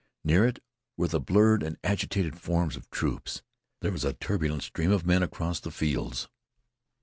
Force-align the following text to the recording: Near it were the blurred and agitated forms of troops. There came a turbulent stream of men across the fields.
Near 0.23 0.47
it 0.47 0.63
were 0.97 1.09
the 1.09 1.19
blurred 1.19 1.61
and 1.61 1.77
agitated 1.83 2.39
forms 2.39 2.75
of 2.75 2.89
troops. 2.89 3.43
There 3.81 3.91
came 3.95 4.09
a 4.09 4.13
turbulent 4.13 4.63
stream 4.63 4.91
of 4.91 5.05
men 5.05 5.21
across 5.21 5.59
the 5.59 5.69
fields. 5.69 6.27